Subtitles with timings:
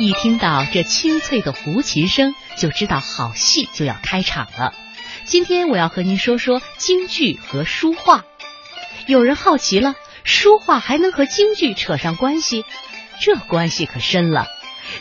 [0.00, 4.72] 一听到这清脆的胡琴声，就知道好戏就要开场了。
[5.24, 8.24] 今天我要和您说说京剧和书画。
[9.08, 12.64] 有人好奇了，书画还能和京剧扯上关系？
[13.20, 14.46] 这关系可深了。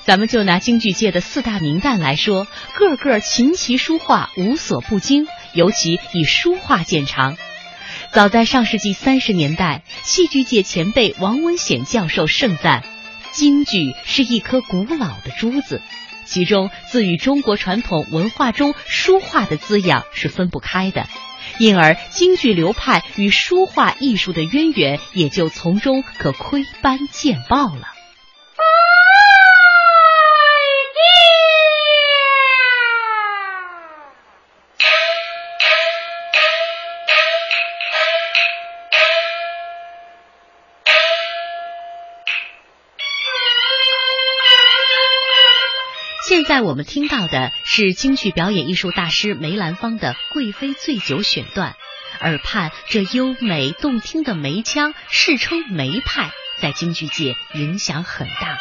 [0.04, 7.38] 咱们就拿京剧界的四大名旦来说，个个琴棋书画无所不精，尤其以书画见长。
[8.14, 12.84] 早在上世纪三十年代，戏剧界前辈王文显教授盛赞，
[13.38, 15.80] 京剧是一颗古老的珠子。
[16.26, 21.08] 其中自与中国传统文化中书画的滋养是分不开的，
[21.60, 27.97] 因而京剧流派与书画艺术的渊源也就从中可窥斑见豹了。
[46.48, 51.76] 在我们听到的是京剧表演艺术大师梅兰芳的《贵妃醉酒》选段，
[52.22, 56.32] 耳畔这优美动听的梅腔，世称梅派，
[56.62, 58.58] 在京剧界影响很大。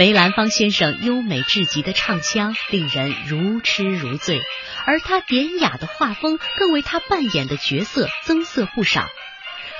[0.00, 4.40] 梅兰芳先生优美至极的唱腔令人如痴如醉，
[4.86, 9.10] 而他典雅的画风更为他扮演的角色增色不少。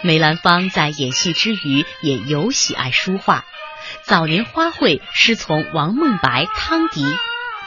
[0.02, 3.46] 梅兰芳在演戏之余也尤喜爱书画，
[4.02, 7.02] 早年花卉师从王孟白、汤迪，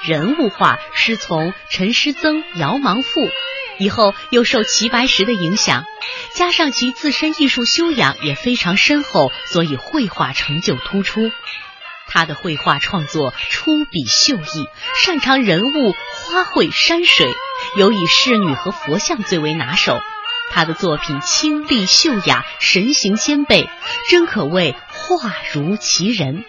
[0.04, 3.20] 人物画师从陈师曾、姚芒富，
[3.80, 5.86] 以后又受齐白石的影响，
[6.36, 11.32] 加上其自身艺术修养也非常深厚，所以绘画成就突出。
[12.14, 14.68] 他的绘画创作出笔秀逸，
[15.04, 17.28] 擅长人物、花卉、山水，
[17.76, 19.98] 尤以仕女和佛像最为拿手。
[20.52, 23.68] 他的作品清丽秀雅，神形兼备，
[24.12, 26.46] 真可谓画如其人。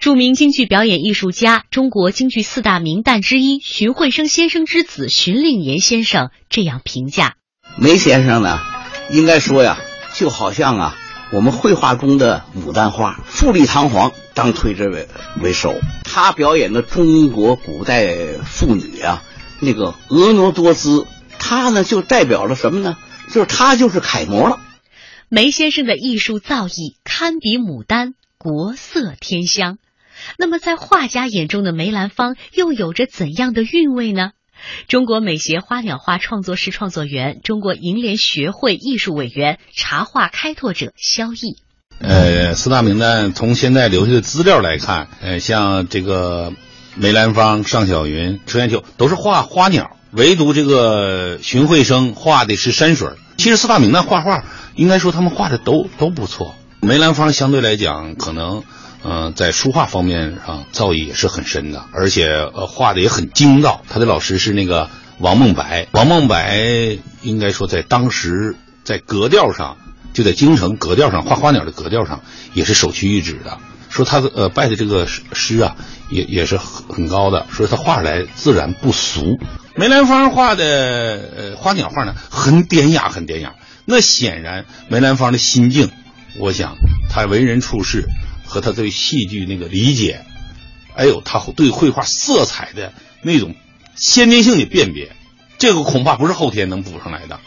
[0.00, 7.36] 著名京剧表演艺术家、中国京剧四大名旦之一荀慧生先生之子荀令言先生这样评价：
[7.78, 8.58] 梅先生呢，
[9.10, 9.78] 应该说呀，
[10.14, 10.96] 就好像啊。
[11.32, 15.06] 我们绘画中的牡丹花，富丽堂皇，当推之为
[15.42, 15.78] 为首。
[16.02, 19.22] 他表演的中国古代妇女啊，
[19.60, 21.06] 那个婀娜多姿，
[21.38, 22.96] 他呢就代表了什么呢？
[23.30, 24.58] 就是他就是楷模了。
[25.28, 29.76] 梅先生的艺术造诣堪比牡丹，国色天香。
[30.38, 34.30] 那么在画家眼中的梅兰芳又有着怎样的韵味呢？
[34.88, 41.58] 中国美协花鸟画创作室创作员、中国楹联学会艺术委员、茶画开拓者萧毅。
[42.00, 46.52] 呃，四大名旦从现在留下的资料来看，呃，像这个
[46.96, 53.10] 梅兰芳、尚小云、车砚秋都是画花鸟，唯独这个荀慧生画的是山水。
[53.36, 54.44] 其实四大名旦画画，
[54.74, 56.54] 应该说他们画的都都不错。
[56.80, 58.62] 梅兰芳相对来讲，可能。
[59.02, 63.80] 嗯，在书画方面上造诣也是很深的，而且呃画的也很精到。
[63.88, 69.78] 他的老师是那个王梦白，王梦白应该说在当时在格调上，
[70.12, 72.22] 就在京城格调上画花鸟的格调上
[72.54, 73.58] 也是首屈一指的。
[73.88, 75.76] 说他呃拜的这个师啊，
[76.10, 77.46] 也也是很很高的。
[77.50, 79.38] 说他画出来自然不俗。
[79.74, 83.54] 梅兰芳画的呃花鸟画呢，很典雅，很典雅。
[83.84, 85.90] 那显然梅兰芳的心境，
[86.38, 86.76] 我想
[87.08, 88.08] 他为人处事。
[88.42, 90.26] 和他对戏剧那个理解，
[90.96, 92.92] 还有他对绘画色彩的
[93.22, 93.54] 那种
[93.94, 95.12] 先天性的辨别，
[95.56, 97.38] 这个恐怕不是后天能补上来的。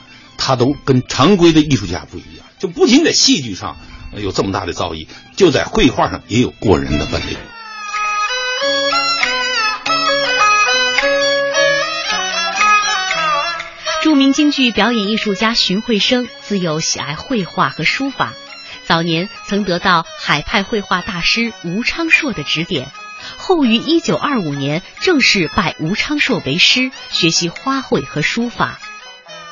[0.46, 3.78] 他都跟常规的艺术家不一样，就不仅在戏剧上
[4.14, 5.08] 有这么大的造诣，
[5.38, 7.38] 就在绘画上也有过人的本领。
[14.02, 18.34] 著名京剧表演艺术家荀慧生自幼喜爱绘画和书法。
[18.86, 22.92] 早年曾得到海派绘画大师吴昌硕的指点，
[23.38, 28.82] 后于一九二五年正式拜吴昌硕为师，学习花卉和书法。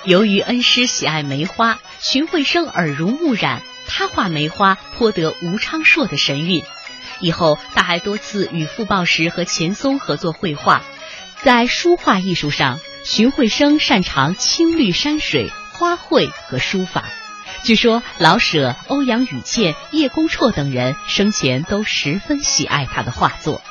[0.03, 6.63] 由于恩师喜爱梅花，荀慧生耳濡目染，他画梅花颇得吴昌硕的神韵。
[7.19, 10.81] 以后他还多次与傅抱石和钱松合作绘画。
[11.43, 17.05] 在书画艺术上，荀慧生擅长青绿山水、花卉和书法。
[17.61, 23.61] 据说老舍、欧阳予倩、叶公绰等人生前都十分喜爱他的画作。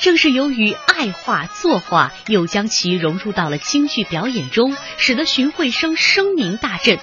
[0.00, 6.98] 正是由于爱画作画，又将其融入到了京剧表演中，使得荀慧生声名大振。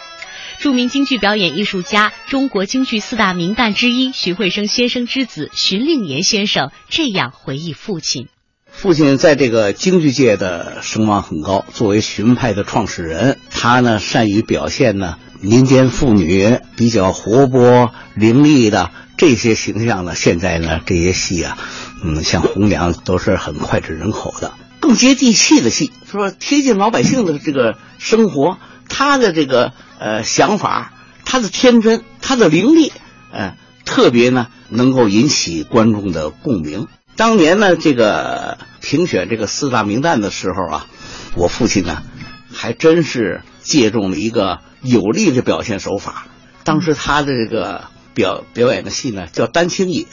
[0.59, 8.27] 著名京剧表演艺术家、中国京剧四大名旦之一荀慧生先生之子荀令言先生这样回忆父亲：
[8.69, 15.17] 父亲在这个京剧界的声望很高，作为荀派的创始人，他呢善于表现呢。
[15.43, 21.57] 民间妇女比较活泼伶俐的这些形象呢，现在呢这些戏啊，
[22.03, 28.57] 嗯，像红娘都是很脍炙人口的，更接地气的戏，说贴近老百姓的这个生活，
[28.89, 30.93] 他的这个呃想法，
[31.25, 32.91] 他的天真，他的伶俐，
[33.31, 33.55] 呃，
[33.85, 36.87] 特别呢能够引起观众的共鸣。
[37.15, 40.87] 当年呢这个评选这个四大名旦的时候啊，
[41.35, 42.03] 我父亲呢
[42.51, 44.59] 还真是借重了一个。
[44.83, 46.25] 有力的表现手法。
[46.63, 47.83] 当时他的这个
[48.15, 50.05] 表表演的戏呢，叫《丹青引》，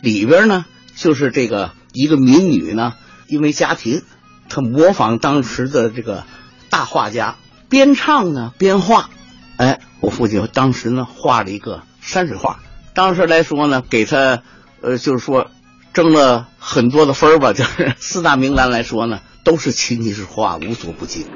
[0.00, 2.94] 里边呢就是这个一个民女呢，
[3.26, 4.02] 因为家庭，
[4.48, 6.24] 她模仿当时的这个
[6.70, 7.36] 大画家，
[7.68, 9.10] 边唱呢边画。
[9.56, 12.60] 哎，我父亲当时呢画了一个山水画。
[12.94, 14.42] 当时来说呢，给他
[14.80, 15.50] 呃，就是说
[15.92, 17.52] 争了很多的分吧。
[17.52, 21.26] 就是四大名旦来说呢，都是琴棋书画无所不精。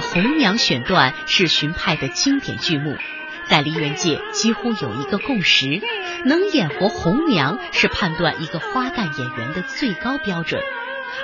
[0.00, 2.96] 红娘选段是荀派的经典剧目，
[3.48, 5.80] 在梨园界几乎有一个共识：
[6.24, 10.60] 能演活红娘是判断一个花旦演员的最高标准，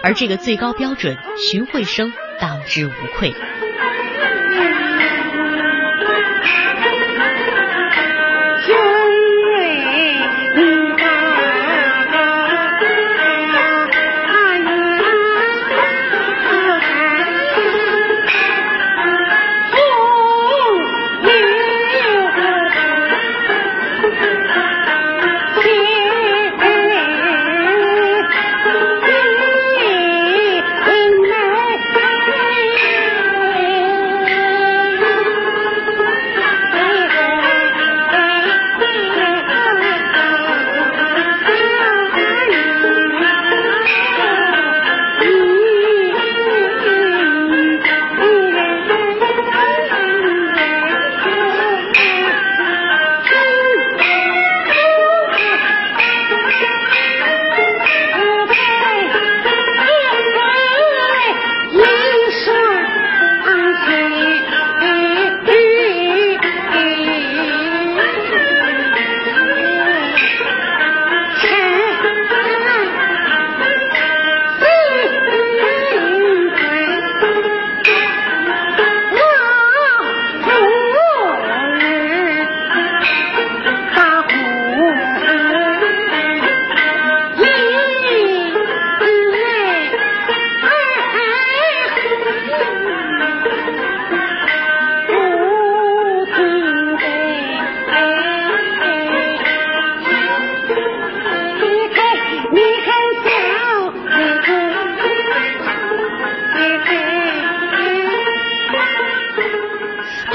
[0.03, 3.35] 而这个最高标准，荀慧生当之无愧。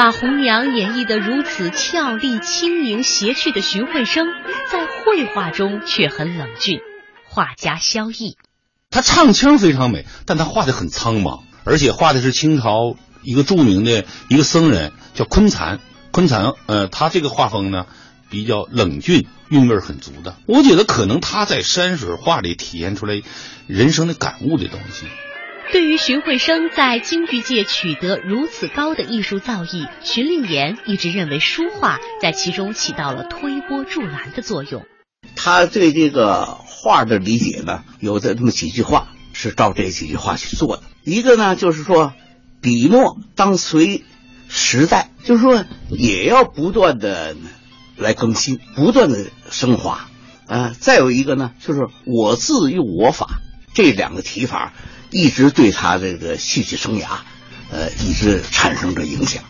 [0.07, 4.25] 把红娘演绎得如此俏丽、轻盈、邪趣的荀慧生，
[4.71, 6.79] 在绘画中却很冷峻。
[7.25, 8.35] 画家萧绎，
[8.89, 15.81] 他唱腔非常美，但他画的很苍茫，而且画的是清朝一个著名的一个僧人，叫昆残。
[16.11, 17.85] 昆残，呃，他这个画风呢，
[18.29, 20.37] 比较冷峻，韵味很足的。
[20.45, 23.21] 我觉得可能他在山水画里体现出来
[23.67, 25.05] 人生的感悟的东西。
[25.71, 34.85] 对于荀慧生在京剧界取得如此高的艺术造诣，荀令言一直认为书画在其中起到了推波助澜的作用。
[35.35, 40.83] 他对这个画的理解呢，有这么几句话是照这几句话去做的。
[41.03, 42.13] 一个呢，就是说，
[42.61, 44.05] 笔墨当随
[44.47, 47.35] 时代，就是说也要不断的
[47.97, 50.09] 来更新，不断的升华。
[50.47, 53.41] 呃，再有一个呢，就是我字用我法，
[53.73, 54.73] 这两个提法。
[55.09, 57.07] 一直对他这个戏剧生涯，
[57.69, 59.43] 呃，一直产生着影响。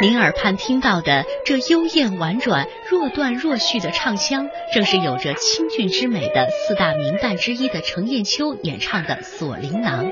[0.00, 10.06] 您耳畔听到的这幽咽婉转、若断若续的唱腔，正是有着清俊之美的四大名旦之一的程砚秋演唱的《锁麟囊》。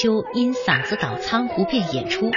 [0.00, 2.30] 秋因嗓子倒仓不便演出，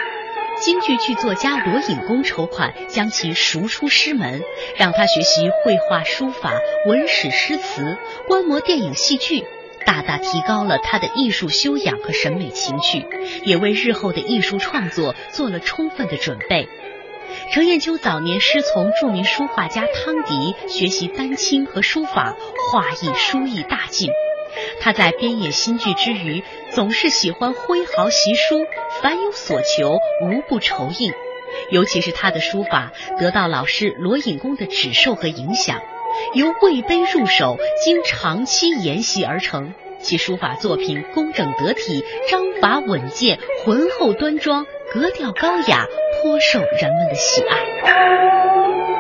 [0.60, 4.42] 京剧剧作家罗隐公筹款将其赎出师门，
[4.78, 6.56] 让他学习绘画、书法、
[6.88, 9.44] 文史诗词，观摩电影戏剧，
[9.86, 13.06] 大大提高了他的艺术修养和审美情趣，
[13.44, 16.68] 也为日后的艺术创作做了充分的准备。
[17.54, 22.36] 程砚秋早年师从著名书画家汤迪学习丹青和书法，
[22.72, 24.10] 画艺书艺大进。
[24.80, 28.66] 他在编演新剧之余，总是喜欢挥毫习书，
[29.02, 31.14] 凡有所求，无不酬应。
[31.70, 35.82] 尤其是他的书法，得到老师罗隐公的指授和影响，
[36.34, 39.74] 由魏碑入手，经长期研习而成。
[40.00, 45.86] 其书法作品工整得体，章法稳健，浑厚端庄，格调高雅，
[46.24, 48.91] 颇受人们的喜爱。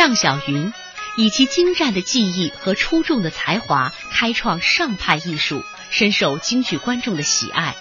[0.00, 0.72] 尚小云
[1.18, 7.76] 以其精湛的技艺和出众的才华，开创上派艺术，深受京剧观众的喜爱。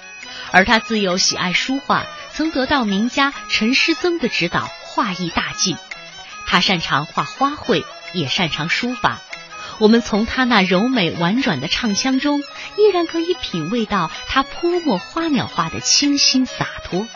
[0.52, 5.78] 而他自幼喜爱书画，曾得到名家陈师曾的指导，画艺大进。
[6.46, 9.22] 他擅长画花卉，也擅长书法。
[9.78, 17.08] 我们从他那柔美婉转的唱腔中，依然可以品味到他泼墨花鸟画的清新洒脱。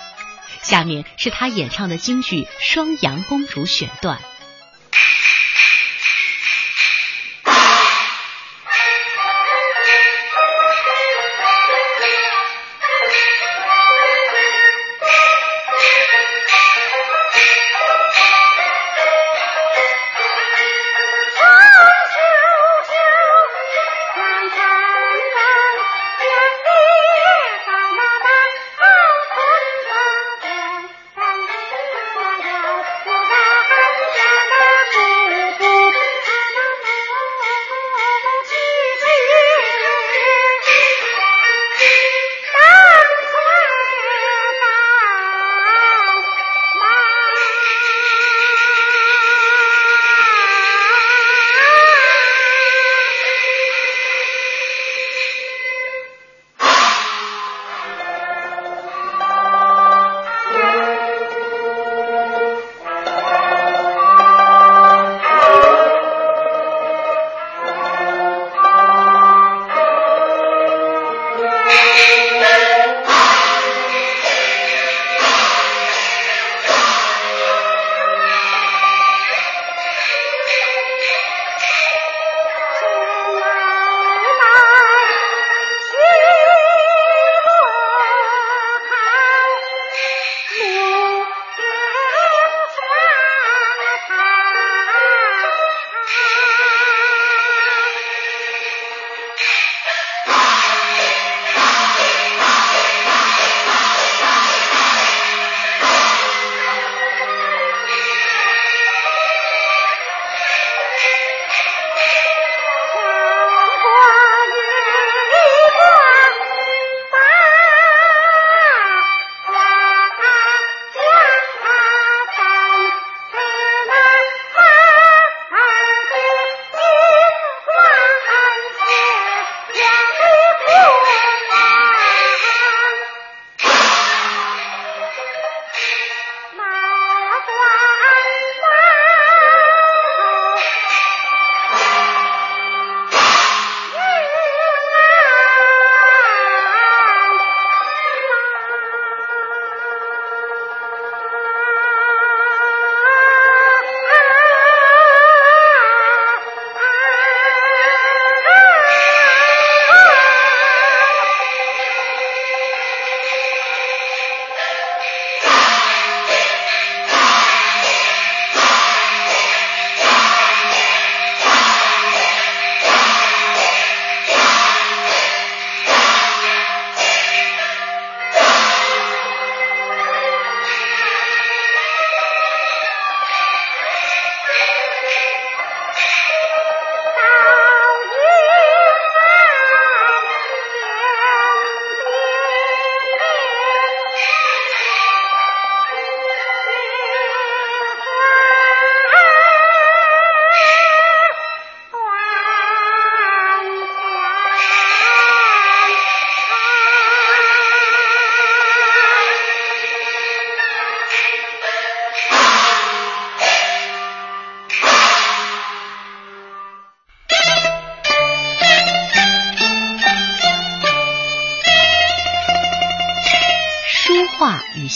[0.61, 4.21] 下面是他演唱的京剧《双阳公主》选段。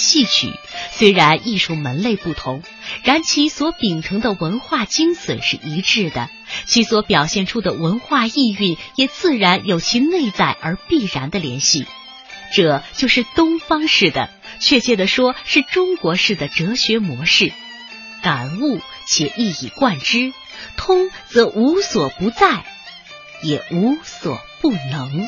[0.08, 0.54] 戏曲，
[0.92, 2.64] 虽然艺术门类不同，
[3.04, 6.30] 然其所秉承的文化精髓是一致的，
[6.66, 11.86] 其所表现出的文化意蕴也自然有其内在而必然的联系。
[12.54, 14.30] 这就是东方式的，
[14.62, 17.52] 确切的说是中国式的哲学模式。
[18.24, 20.32] 感悟且一以贯之，
[20.78, 22.64] 通则无所不在，
[23.44, 25.28] 也无所不能。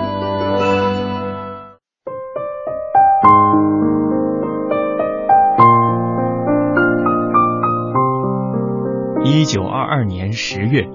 [9.51, 10.87] 九二二年十月，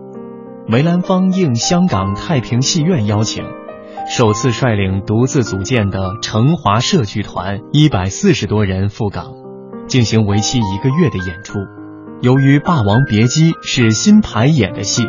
[0.67, 3.45] 梅兰芳应香港太平戏院邀请，
[4.09, 9.35] 首次率领独自组建的成华社剧团一百四十多人赴港，
[9.89, 11.59] 进行为期一个月的演出。
[12.23, 15.03] 由于《霸王别姬》是新排演的戏，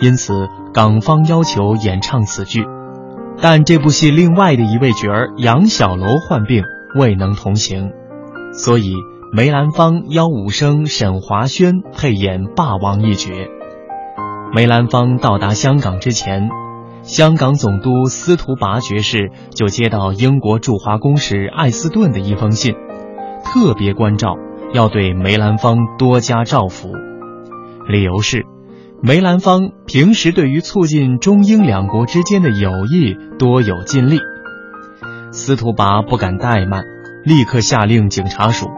[0.00, 2.66] 因此港方要求演唱此剧，
[3.40, 6.64] 但这部戏另外的一位角儿杨小楼患病，
[6.98, 7.92] 未能同行，
[8.52, 8.96] 所以。
[9.36, 13.32] 梅兰芳邀武生沈华轩配演霸王一角。
[14.54, 16.48] 梅兰芳到达香港之前，
[17.02, 22.76] 香港总督司徒拔爵士就接到英国驻华公使艾斯顿的一封信，
[23.42, 24.36] 特别关照
[24.72, 26.92] 要对梅兰芳多加照拂。
[27.88, 28.46] 理由是，
[29.02, 34.20] 梅兰芳平时对于促进中英两国之间的友谊多有尽力。
[35.32, 36.84] 司徒拔不敢怠慢，
[37.24, 38.68] 立刻下令警察署。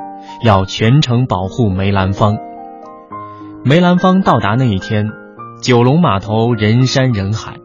[0.42, 2.36] 要全程保护梅兰芳。
[3.64, 5.10] 梅兰芳到达那一天，
[5.62, 7.56] 九龙码头人山人海，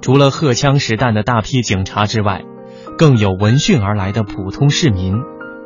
[0.00, 2.42] 除了荷枪实弹的大批警察之外，
[2.98, 5.16] 更有闻讯而来的普通市民。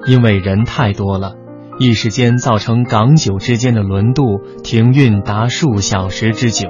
[0.06, 1.32] 因为人太多了，
[1.80, 6.68] 一时间造成港九之间的轮渡停运达数小时之久。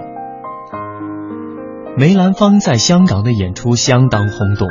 [1.98, 4.68] 梅兰芳在香港的演出相当轰动，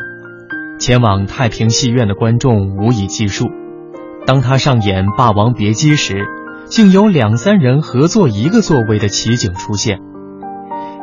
[0.79, 3.45] 前往太平戏院的观众无以计数。
[4.25, 6.25] 当他上演《霸王别姬》时，
[6.67, 9.99] 竟有两三人合坐一个座位的奇景出现。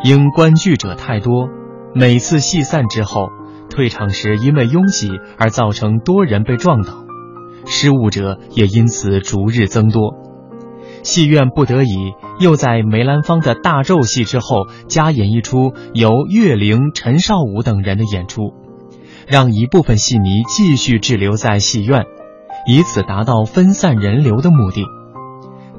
[0.03, 1.49] 因观剧者太多，
[1.95, 3.29] 每次戏散之后，
[3.71, 5.09] 退场时因为拥挤
[5.39, 7.05] 而造成多人被撞倒，
[7.65, 10.15] 失误者也因此逐日增多。
[11.05, 18.53] 戏院不得已又在梅兰芳的大咒戏之后加演一出由岳灵、陈少武等人的演出，
[19.29, 22.05] 让一部分戏迷继续滞留在戏院。
[22.67, 24.85] 以此达到分散人流的目的，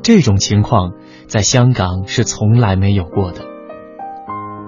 [0.01, 0.91] 这种情况
[1.27, 3.45] 在香港是从来没有过的。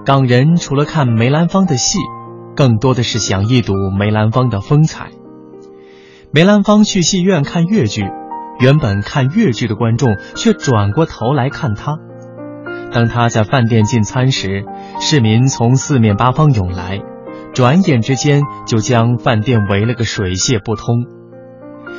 [0.04, 1.98] 港人除了看梅兰芳的戏，
[2.54, 5.10] 更多的是想一睹梅兰芳的风采。
[6.30, 8.02] 梅兰芳去戏院看越剧，
[8.60, 11.98] 原本看越剧的观众却转过头来看他。
[12.92, 14.64] 当他在饭店进餐时，
[15.00, 17.00] 市民从四面八方涌来，
[17.52, 21.15] 转眼之间就将饭店围了个水泄不通。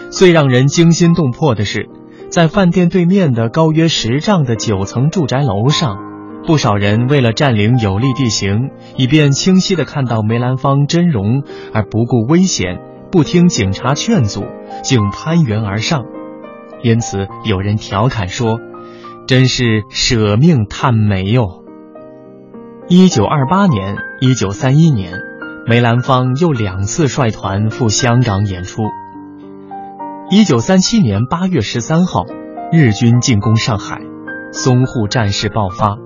[0.09, 1.89] 最让人惊心动魄的是，
[2.29, 5.97] 在饭店对面的高约十丈的九层住宅楼上，
[6.45, 11.43] 不少人为了占领有利地形，以便清晰地看到梅兰芳真容，
[11.73, 12.79] 而不顾危险，
[13.11, 14.43] 不听警察劝阻，
[14.81, 16.05] 竟攀援而上。
[16.83, 18.59] 因此，有人调侃说
[19.27, 21.63] ：“真是舍命探梅哟。”
[22.87, 25.11] 一九二八年、一九三一年，
[25.67, 28.83] 梅兰芳又两次率团赴香港演出。
[30.29, 32.25] 一九三七年八月十三号，
[32.69, 34.01] 日军进攻上海，
[34.51, 35.97] 淞沪战事爆发。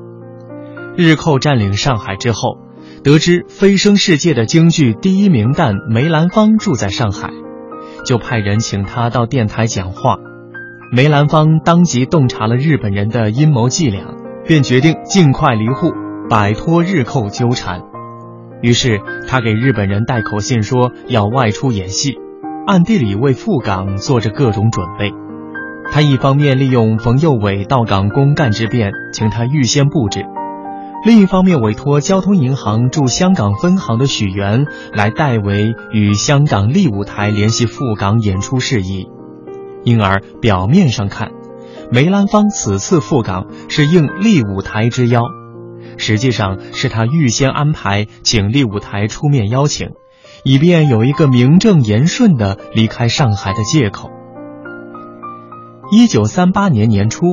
[0.95, 2.59] 日寇占领上海之后，
[3.03, 7.31] 得知飞升世界的京剧第一名旦梅兰芳住在上海，
[8.05, 10.17] 就派人请他到电台讲话。
[10.91, 14.05] 梅兰芳当即洞察了日本人的阴谋伎俩，
[14.45, 15.93] 便决定尽快离沪，
[16.29, 17.81] 摆脱日寇纠缠。
[18.61, 22.19] 于是他给日本人带口信，说要外出演戏。
[22.71, 25.11] 暗地里为赴港做着各种准备。
[25.91, 30.21] 他一方面利用冯幼伟到港公干之便，请他预先布置；
[31.05, 39.09] 另一方面委托交通银行驻香港分行的许源来代为与香港利舞台联系赴港演出事宜。
[39.83, 41.33] 因而表面上看，
[41.91, 45.23] 梅兰芳此次赴港是应立舞台之邀，
[45.97, 49.89] 实际上是他预先安排，请立舞台出面邀请，
[50.43, 54.09] 以便有一个名正言顺的离开上海的借口。
[55.91, 57.25] 一九三八年年初，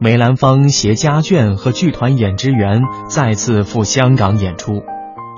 [0.00, 4.82] 梅兰芳携家眷和剧团演职员再次赴香港演出。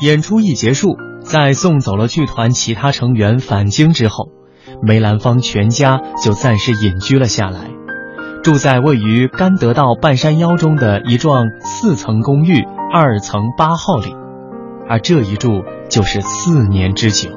[0.03, 4.29] 演出一结束，在送走了剧团其他成员返京之后，
[4.83, 7.71] 梅兰芳全家就暂时隐居了下来，
[8.43, 14.15] 住在位于甘德道半山腰中的一幢四层公寓二层八号里，
[14.89, 17.31] 而这一住就是四年之久。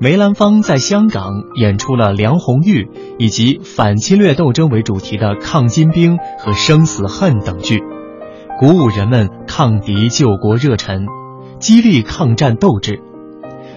[0.00, 7.82] 梅兰芳在香港演出了梁红玉以及反侵略斗争为主题的《抗金兵》和《生死恨》等剧，
[8.58, 11.06] 鼓舞人们抗敌救国热忱，
[11.58, 13.00] 激励抗战斗志，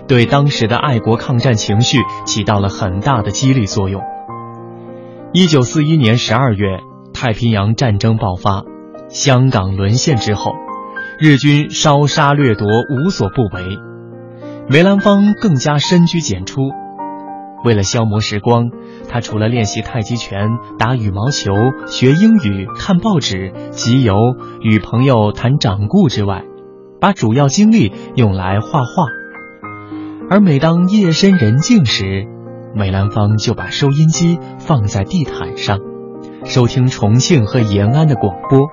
[0.08, 4.02] 对当时的爱国抗战情绪起到了很大的激励作用。
[5.32, 6.80] 一九四一年十二月，
[7.14, 8.64] 太平洋战争爆发，
[9.08, 10.52] 香港沦陷之后，
[11.20, 13.80] 日军烧杀掠夺无所不为。
[14.70, 16.70] 梅兰芳更加深居简出，
[17.66, 18.70] 为了消磨时光，
[19.10, 21.54] 他除了练习太极拳、打羽毛球、
[21.88, 24.16] 学英语、看报纸、集邮、
[24.62, 26.44] 与朋友谈掌故之外，
[27.02, 29.08] 把主要精力用来画画。
[30.30, 32.28] 而每当夜深人静时，
[32.76, 35.80] 梅兰芳就把收音机放在地毯上，
[36.44, 38.70] 收听重庆和延安的广播。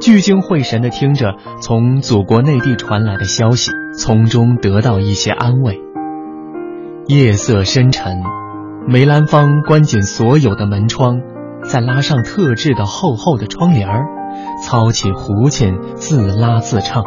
[0.00, 5.80] 聚精会神地听着从祖国内地传来的消息，从中得到一些安慰。
[7.06, 8.22] 夜色深沉，
[8.88, 11.20] 梅兰芳关紧所有的门窗，
[11.64, 14.06] 再拉上特制的厚厚的窗帘儿，
[14.62, 17.04] 操起胡琴自拉自唱。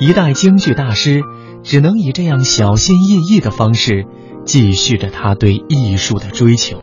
[0.00, 1.20] 一代京剧大师
[1.62, 4.06] 只能以这样小心翼翼的方式，
[4.44, 6.72] 继续着他对艺术的追求。